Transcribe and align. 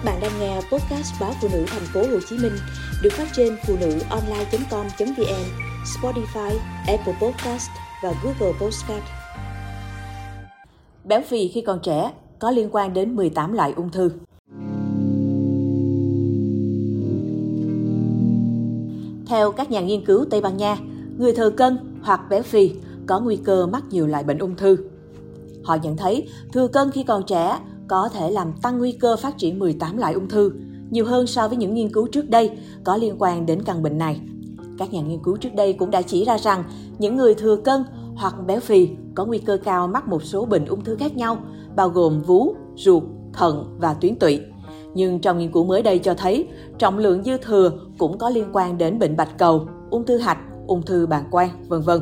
Các 0.00 0.12
bạn 0.12 0.20
đang 0.20 0.40
nghe 0.40 0.56
podcast 0.56 1.20
báo 1.20 1.32
phụ 1.42 1.48
nữ 1.52 1.64
thành 1.66 1.82
phố 1.82 2.00
Hồ 2.00 2.18
Chí 2.28 2.36
Minh 2.38 2.52
được 3.02 3.12
phát 3.12 3.28
trên 3.32 3.56
phụ 3.66 3.76
nữ 3.80 3.98
online.com.vn, 4.10 5.44
Spotify, 5.84 6.56
Apple 6.86 7.14
Podcast 7.22 7.70
và 8.02 8.14
Google 8.22 8.58
Podcast. 8.60 9.04
Béo 11.04 11.20
phì 11.28 11.48
khi 11.48 11.60
còn 11.60 11.80
trẻ 11.82 12.12
có 12.38 12.50
liên 12.50 12.68
quan 12.72 12.94
đến 12.94 13.16
18 13.16 13.52
loại 13.52 13.72
ung 13.76 13.90
thư. 13.90 14.10
Theo 19.26 19.52
các 19.52 19.70
nhà 19.70 19.80
nghiên 19.80 20.04
cứu 20.04 20.24
Tây 20.30 20.40
Ban 20.40 20.56
Nha, 20.56 20.76
người 21.18 21.32
thừa 21.32 21.50
cân 21.50 21.78
hoặc 22.02 22.20
béo 22.30 22.42
phì 22.42 22.72
có 23.06 23.20
nguy 23.20 23.36
cơ 23.36 23.66
mắc 23.66 23.82
nhiều 23.90 24.06
loại 24.06 24.24
bệnh 24.24 24.38
ung 24.38 24.56
thư. 24.56 24.76
Họ 25.64 25.76
nhận 25.82 25.96
thấy 25.96 26.28
thừa 26.52 26.68
cân 26.68 26.90
khi 26.90 27.02
còn 27.02 27.22
trẻ 27.26 27.58
có 27.90 28.08
thể 28.08 28.30
làm 28.30 28.52
tăng 28.62 28.78
nguy 28.78 28.92
cơ 28.92 29.16
phát 29.16 29.38
triển 29.38 29.58
18 29.58 29.96
loại 29.96 30.12
ung 30.12 30.28
thư, 30.28 30.52
nhiều 30.90 31.04
hơn 31.04 31.26
so 31.26 31.48
với 31.48 31.56
những 31.56 31.74
nghiên 31.74 31.92
cứu 31.92 32.06
trước 32.06 32.30
đây 32.30 32.50
có 32.84 32.96
liên 32.96 33.16
quan 33.18 33.46
đến 33.46 33.62
căn 33.62 33.82
bệnh 33.82 33.98
này. 33.98 34.20
Các 34.78 34.92
nhà 34.92 35.00
nghiên 35.00 35.22
cứu 35.22 35.36
trước 35.36 35.54
đây 35.54 35.72
cũng 35.72 35.90
đã 35.90 36.02
chỉ 36.02 36.24
ra 36.24 36.38
rằng 36.38 36.64
những 36.98 37.16
người 37.16 37.34
thừa 37.34 37.56
cân 37.56 37.84
hoặc 38.16 38.34
béo 38.46 38.60
phì 38.60 38.88
có 39.14 39.24
nguy 39.24 39.38
cơ 39.38 39.58
cao 39.64 39.88
mắc 39.88 40.08
một 40.08 40.22
số 40.22 40.44
bệnh 40.44 40.66
ung 40.66 40.84
thư 40.84 40.96
khác 40.96 41.16
nhau, 41.16 41.38
bao 41.76 41.88
gồm 41.88 42.22
vú, 42.22 42.54
ruột, 42.76 43.02
thận 43.32 43.76
và 43.78 43.94
tuyến 43.94 44.16
tụy. 44.16 44.40
Nhưng 44.94 45.20
trong 45.20 45.38
nghiên 45.38 45.52
cứu 45.52 45.64
mới 45.64 45.82
đây 45.82 45.98
cho 45.98 46.14
thấy, 46.14 46.48
trọng 46.78 46.98
lượng 46.98 47.24
dư 47.24 47.36
thừa 47.36 47.72
cũng 47.98 48.18
có 48.18 48.30
liên 48.30 48.46
quan 48.52 48.78
đến 48.78 48.98
bệnh 48.98 49.16
bạch 49.16 49.38
cầu, 49.38 49.66
ung 49.90 50.06
thư 50.06 50.18
hạch, 50.18 50.38
ung 50.66 50.82
thư 50.82 51.06
bàng 51.06 51.24
quang, 51.30 51.50
vân 51.68 51.80
vân. 51.80 52.00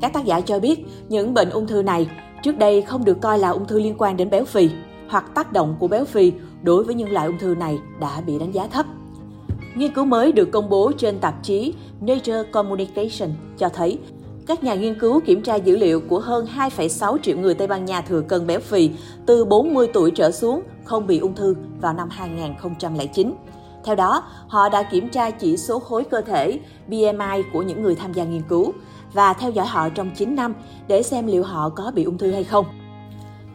Các 0.00 0.12
tác 0.12 0.24
giả 0.24 0.40
cho 0.40 0.60
biết 0.60 0.86
những 1.08 1.34
bệnh 1.34 1.50
ung 1.50 1.66
thư 1.66 1.82
này 1.82 2.10
trước 2.42 2.58
đây 2.58 2.82
không 2.82 3.04
được 3.04 3.20
coi 3.20 3.38
là 3.38 3.48
ung 3.48 3.66
thư 3.66 3.78
liên 3.78 3.94
quan 3.98 4.16
đến 4.16 4.30
béo 4.30 4.44
phì 4.44 4.70
hoặc 5.08 5.34
tác 5.34 5.52
động 5.52 5.76
của 5.78 5.88
béo 5.88 6.04
phì 6.04 6.32
đối 6.62 6.84
với 6.84 6.94
những 6.94 7.12
loại 7.12 7.26
ung 7.26 7.38
thư 7.38 7.54
này 7.54 7.78
đã 8.00 8.20
bị 8.26 8.38
đánh 8.38 8.52
giá 8.52 8.66
thấp. 8.66 8.86
Nghiên 9.74 9.94
cứu 9.94 10.04
mới 10.04 10.32
được 10.32 10.50
công 10.52 10.68
bố 10.68 10.92
trên 10.98 11.18
tạp 11.18 11.42
chí 11.42 11.74
Nature 12.00 12.42
Communication 12.52 13.30
cho 13.58 13.68
thấy 13.68 13.98
các 14.46 14.64
nhà 14.64 14.74
nghiên 14.74 14.98
cứu 14.98 15.20
kiểm 15.20 15.42
tra 15.42 15.54
dữ 15.54 15.76
liệu 15.76 16.00
của 16.00 16.18
hơn 16.18 16.46
2,6 16.56 17.18
triệu 17.22 17.38
người 17.38 17.54
Tây 17.54 17.66
Ban 17.66 17.84
Nha 17.84 18.00
thừa 18.00 18.20
cân 18.20 18.46
béo 18.46 18.60
phì 18.60 18.90
từ 19.26 19.44
40 19.44 19.88
tuổi 19.92 20.10
trở 20.10 20.30
xuống 20.30 20.62
không 20.84 21.06
bị 21.06 21.18
ung 21.18 21.34
thư 21.34 21.56
vào 21.80 21.92
năm 21.92 22.08
2009. 22.10 23.34
Theo 23.84 23.94
đó, 23.94 24.22
họ 24.48 24.68
đã 24.68 24.82
kiểm 24.82 25.08
tra 25.08 25.30
chỉ 25.30 25.56
số 25.56 25.78
khối 25.78 26.04
cơ 26.04 26.20
thể 26.20 26.60
BMI 26.88 27.42
của 27.52 27.62
những 27.62 27.82
người 27.82 27.94
tham 27.94 28.12
gia 28.12 28.24
nghiên 28.24 28.42
cứu 28.48 28.72
và 29.12 29.32
theo 29.32 29.50
dõi 29.50 29.66
họ 29.66 29.88
trong 29.88 30.10
9 30.16 30.36
năm 30.36 30.54
để 30.88 31.02
xem 31.02 31.26
liệu 31.26 31.42
họ 31.42 31.68
có 31.68 31.92
bị 31.94 32.04
ung 32.04 32.18
thư 32.18 32.32
hay 32.32 32.44
không. 32.44 32.66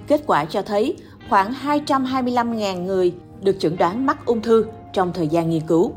Kết 0.08 0.21
quả 0.27 0.45
cho 0.45 0.61
thấy 0.61 0.97
khoảng 1.31 1.53
225.000 1.85 2.83
người 2.83 3.13
được 3.41 3.55
chẩn 3.59 3.77
đoán 3.77 4.05
mắc 4.05 4.25
ung 4.25 4.41
thư 4.41 4.65
trong 4.93 5.13
thời 5.13 5.27
gian 5.27 5.49
nghiên 5.49 5.61
cứu. 5.67 5.91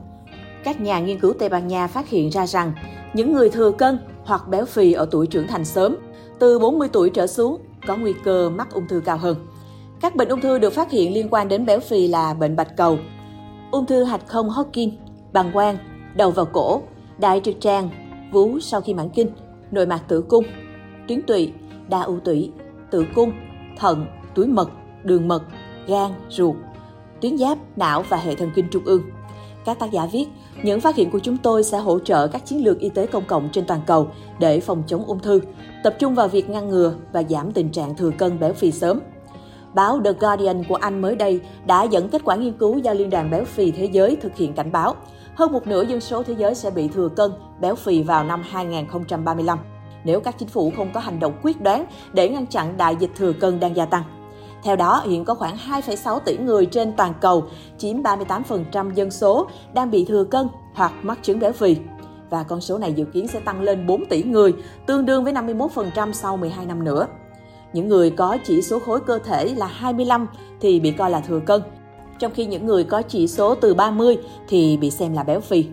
Các 0.64 0.80
nhà 0.80 1.00
nghiên 1.00 1.20
cứu 1.20 1.32
Tây 1.38 1.48
Ban 1.48 1.68
Nha 1.68 1.86
phát 1.86 2.08
hiện 2.08 2.28
ra 2.30 2.46
rằng 2.46 2.72
những 3.14 3.32
người 3.32 3.50
thừa 3.50 3.70
cân 3.70 3.98
hoặc 4.24 4.48
béo 4.48 4.64
phì 4.64 4.92
ở 4.92 5.08
tuổi 5.10 5.26
trưởng 5.26 5.46
thành 5.46 5.64
sớm, 5.64 5.96
từ 6.38 6.58
40 6.58 6.88
tuổi 6.92 7.10
trở 7.10 7.26
xuống, 7.26 7.58
có 7.86 7.96
nguy 7.96 8.12
cơ 8.24 8.50
mắc 8.50 8.72
ung 8.72 8.88
thư 8.88 9.00
cao 9.04 9.16
hơn. 9.16 9.36
Các 10.00 10.16
bệnh 10.16 10.28
ung 10.28 10.40
thư 10.40 10.58
được 10.58 10.72
phát 10.72 10.90
hiện 10.90 11.14
liên 11.14 11.28
quan 11.30 11.48
đến 11.48 11.66
béo 11.66 11.80
phì 11.80 12.08
là 12.08 12.34
bệnh 12.34 12.56
bạch 12.56 12.76
cầu, 12.76 12.98
ung 13.70 13.86
thư 13.86 14.04
hạch 14.04 14.26
không 14.26 14.48
Hodgkin, 14.48 14.90
bàng 15.32 15.50
quang, 15.52 15.76
đầu 16.16 16.30
vào 16.30 16.46
cổ, 16.46 16.82
đại 17.18 17.40
trực 17.44 17.60
tràng, 17.60 17.90
vú 18.32 18.60
sau 18.60 18.80
khi 18.80 18.94
mãn 18.94 19.08
kinh, 19.08 19.28
nội 19.70 19.86
mạc 19.86 20.00
tử 20.08 20.22
cung, 20.28 20.44
tuyến 21.08 21.22
tụy, 21.22 21.52
đa 21.88 22.00
ưu 22.00 22.20
tủy, 22.20 22.52
tử 22.90 23.04
cung, 23.14 23.32
thận, 23.78 24.06
túi 24.34 24.46
mật, 24.46 24.70
đường 25.04 25.28
mật, 25.28 25.42
gan, 25.86 26.10
ruột, 26.28 26.56
tuyến 27.20 27.38
giáp, 27.38 27.58
não 27.76 28.04
và 28.08 28.16
hệ 28.16 28.34
thần 28.34 28.50
kinh 28.54 28.68
trung 28.70 28.84
ương. 28.84 29.02
Các 29.64 29.78
tác 29.78 29.90
giả 29.90 30.06
viết, 30.12 30.26
những 30.62 30.80
phát 30.80 30.96
hiện 30.96 31.10
của 31.10 31.18
chúng 31.18 31.36
tôi 31.36 31.64
sẽ 31.64 31.78
hỗ 31.78 31.98
trợ 31.98 32.26
các 32.26 32.46
chiến 32.46 32.64
lược 32.64 32.78
y 32.78 32.88
tế 32.88 33.06
công 33.06 33.24
cộng 33.24 33.48
trên 33.52 33.66
toàn 33.66 33.80
cầu 33.86 34.08
để 34.38 34.60
phòng 34.60 34.82
chống 34.86 35.04
ung 35.04 35.18
thư, 35.18 35.40
tập 35.84 35.94
trung 35.98 36.14
vào 36.14 36.28
việc 36.28 36.50
ngăn 36.50 36.68
ngừa 36.68 36.94
và 37.12 37.22
giảm 37.22 37.52
tình 37.52 37.70
trạng 37.70 37.96
thừa 37.96 38.10
cân 38.10 38.38
béo 38.38 38.52
phì 38.52 38.72
sớm. 38.72 39.00
Báo 39.74 40.00
The 40.04 40.12
Guardian 40.12 40.64
của 40.64 40.74
Anh 40.74 41.02
mới 41.02 41.16
đây 41.16 41.40
đã 41.66 41.82
dẫn 41.82 42.08
kết 42.08 42.22
quả 42.24 42.36
nghiên 42.36 42.52
cứu 42.52 42.78
do 42.78 42.92
Liên 42.92 43.10
đoàn 43.10 43.30
Béo 43.30 43.44
phì 43.44 43.70
Thế 43.70 43.84
giới 43.84 44.16
thực 44.16 44.36
hiện 44.36 44.52
cảnh 44.52 44.72
báo 44.72 44.94
hơn 45.34 45.52
một 45.52 45.66
nửa 45.66 45.82
dân 45.82 46.00
số 46.00 46.22
thế 46.22 46.34
giới 46.38 46.54
sẽ 46.54 46.70
bị 46.70 46.88
thừa 46.88 47.08
cân, 47.08 47.30
béo 47.60 47.74
phì 47.74 48.02
vào 48.02 48.24
năm 48.24 48.42
2035 48.50 49.58
nếu 50.04 50.20
các 50.20 50.38
chính 50.38 50.48
phủ 50.48 50.72
không 50.76 50.92
có 50.92 51.00
hành 51.00 51.20
động 51.20 51.32
quyết 51.42 51.62
đoán 51.62 51.86
để 52.12 52.28
ngăn 52.28 52.46
chặn 52.46 52.76
đại 52.76 52.96
dịch 52.96 53.10
thừa 53.16 53.32
cân 53.32 53.60
đang 53.60 53.76
gia 53.76 53.86
tăng. 53.86 54.02
Theo 54.64 54.76
đó, 54.76 55.02
hiện 55.06 55.24
có 55.24 55.34
khoảng 55.34 55.56
2,6 55.56 56.18
tỷ 56.18 56.36
người 56.36 56.66
trên 56.66 56.92
toàn 56.96 57.12
cầu, 57.20 57.44
chiếm 57.78 58.02
38% 58.02 58.90
dân 58.94 59.10
số, 59.10 59.46
đang 59.74 59.90
bị 59.90 60.04
thừa 60.04 60.24
cân 60.24 60.48
hoặc 60.74 60.92
mắc 61.02 61.18
chứng 61.22 61.38
béo 61.38 61.52
phì. 61.52 61.76
Và 62.30 62.42
con 62.42 62.60
số 62.60 62.78
này 62.78 62.92
dự 62.92 63.04
kiến 63.04 63.28
sẽ 63.28 63.40
tăng 63.40 63.60
lên 63.60 63.86
4 63.86 64.06
tỷ 64.06 64.22
người, 64.22 64.52
tương 64.86 65.06
đương 65.06 65.24
với 65.24 65.32
51% 65.32 66.12
sau 66.12 66.36
12 66.36 66.66
năm 66.66 66.84
nữa. 66.84 67.06
Những 67.72 67.88
người 67.88 68.10
có 68.10 68.38
chỉ 68.44 68.62
số 68.62 68.78
khối 68.78 69.00
cơ 69.00 69.18
thể 69.18 69.54
là 69.56 69.66
25 69.66 70.26
thì 70.60 70.80
bị 70.80 70.90
coi 70.90 71.10
là 71.10 71.20
thừa 71.20 71.40
cân, 71.40 71.62
trong 72.18 72.32
khi 72.34 72.46
những 72.46 72.66
người 72.66 72.84
có 72.84 73.02
chỉ 73.02 73.28
số 73.28 73.54
từ 73.54 73.74
30 73.74 74.18
thì 74.48 74.76
bị 74.76 74.90
xem 74.90 75.12
là 75.12 75.22
béo 75.22 75.40
phì. 75.40 75.66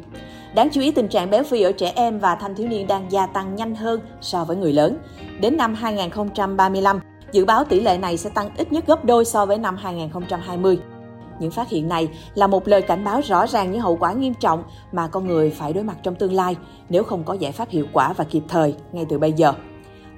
Đáng 0.55 0.69
chú 0.71 0.81
ý 0.81 0.91
tình 0.91 1.07
trạng 1.07 1.29
béo 1.29 1.43
phì 1.43 1.61
ở 1.61 1.71
trẻ 1.71 1.93
em 1.95 2.19
và 2.19 2.35
thanh 2.35 2.55
thiếu 2.55 2.67
niên 2.67 2.87
đang 2.87 3.11
gia 3.11 3.25
tăng 3.25 3.55
nhanh 3.55 3.75
hơn 3.75 3.99
so 4.21 4.43
với 4.43 4.57
người 4.57 4.73
lớn. 4.73 4.97
Đến 5.39 5.57
năm 5.57 5.75
2035, 5.75 6.99
dự 7.31 7.45
báo 7.45 7.63
tỷ 7.63 7.79
lệ 7.79 7.97
này 7.97 8.17
sẽ 8.17 8.29
tăng 8.29 8.49
ít 8.57 8.71
nhất 8.71 8.87
gấp 8.87 9.05
đôi 9.05 9.25
so 9.25 9.45
với 9.45 9.57
năm 9.57 9.77
2020. 9.77 10.79
Những 11.39 11.51
phát 11.51 11.69
hiện 11.69 11.89
này 11.89 12.09
là 12.35 12.47
một 12.47 12.67
lời 12.67 12.81
cảnh 12.81 13.03
báo 13.03 13.21
rõ 13.21 13.47
ràng 13.47 13.71
những 13.71 13.81
hậu 13.81 13.95
quả 13.95 14.13
nghiêm 14.13 14.33
trọng 14.33 14.63
mà 14.91 15.07
con 15.07 15.27
người 15.27 15.49
phải 15.49 15.73
đối 15.73 15.83
mặt 15.83 15.97
trong 16.03 16.15
tương 16.15 16.33
lai 16.33 16.55
nếu 16.89 17.03
không 17.03 17.23
có 17.23 17.33
giải 17.33 17.51
pháp 17.51 17.69
hiệu 17.69 17.85
quả 17.93 18.13
và 18.13 18.23
kịp 18.23 18.43
thời 18.47 18.75
ngay 18.91 19.05
từ 19.09 19.19
bây 19.19 19.33
giờ. 19.33 19.53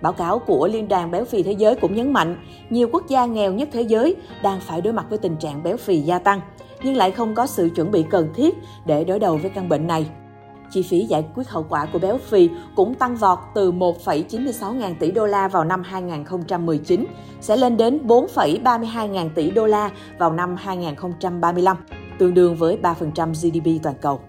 Báo 0.02 0.14
cáo 0.14 0.40
của 0.40 0.68
Liên 0.68 0.88
đoàn 0.88 1.12
Béo 1.12 1.26
phì 1.26 1.44
Thế 1.44 1.52
giới 1.52 1.76
cũng 1.76 1.96
nhấn 1.96 2.14
mạnh, 2.14 2.38
nhiều 2.70 2.88
quốc 2.92 3.04
gia 3.08 3.26
nghèo 3.26 3.54
nhất 3.54 3.70
thế 3.72 3.82
giới 3.82 4.16
đang 4.42 4.60
phải 4.60 4.82
đối 4.82 4.94
mặt 4.94 5.06
với 5.10 5.18
tình 5.18 5.36
trạng 5.38 5.64
béo 5.64 5.78
phì 5.78 6.00
gia 6.00 6.20
tăng, 6.20 6.42
nhưng 6.84 6.96
lại 6.96 7.12
không 7.12 7.36
có 7.36 7.48
sự 7.48 7.70
chuẩn 7.76 7.92
bị 7.92 8.06
cần 8.10 8.30
thiết 8.36 8.56
để 8.86 9.04
đối 9.04 9.20
đầu 9.20 9.38
với 9.38 9.50
căn 9.50 9.70
bệnh 9.70 9.88
này. 9.88 10.06
Chi 10.74 10.82
phí 10.82 11.06
giải 11.06 11.26
quyết 11.36 11.50
hậu 11.50 11.66
quả 11.70 11.86
của 11.86 12.00
béo 12.00 12.18
phì 12.18 12.50
cũng 12.76 12.96
tăng 12.96 13.16
vọt 13.16 13.40
từ 13.56 13.72
1,96 13.72 14.74
ngàn 14.74 14.96
tỷ 14.96 15.12
đô 15.12 15.26
la 15.26 15.48
vào 15.48 15.64
năm 15.64 15.84
2019 15.84 17.06
sẽ 17.42 17.58
lên 17.58 17.78
đến 17.78 18.00
4,32 18.08 19.08
ngàn 19.08 19.30
tỷ 19.36 19.52
đô 19.52 19.66
la 19.66 19.92
vào 20.18 20.34
năm 20.34 20.56
2035, 20.56 21.78
tương 22.20 22.34
đương 22.34 22.56
với 22.56 22.78
3% 22.82 23.34
GDP 23.34 23.84
toàn 23.84 23.96
cầu. 24.02 24.20